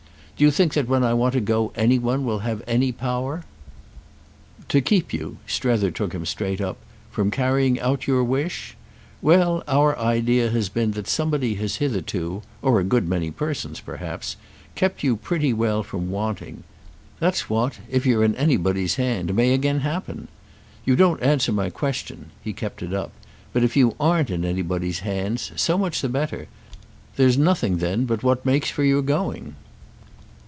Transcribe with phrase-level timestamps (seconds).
[0.37, 3.43] Do you think that when I want to go any one will have any power—"
[4.69, 8.75] "To keep you"—Strether took him straight up—"from carrying out your wish?
[9.21, 15.15] Well, our idea has been that somebody has hitherto—or a good many persons perhaps—kept you
[15.15, 16.63] pretty well from 'wanting.'
[17.19, 20.27] That's what—if you're in anybody's hands—may again happen.
[20.85, 23.11] You don't answer my question"—he kept it up;
[23.53, 26.47] "but if you aren't in anybody's hands so much the better.
[27.15, 29.53] There's nothing then but what makes for your going."